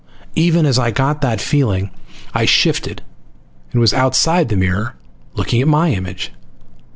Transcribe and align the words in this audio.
Even 0.35 0.65
as 0.65 0.79
I 0.79 0.89
got 0.89 1.21
that 1.21 1.39
feeling 1.39 1.91
I 2.33 2.45
shifted 2.45 3.03
and 3.71 3.79
was 3.79 3.93
outside 3.93 4.49
the 4.49 4.55
mirror 4.57 4.95
looking 5.35 5.61
at 5.61 5.67
my 5.67 5.91
image. 5.91 6.31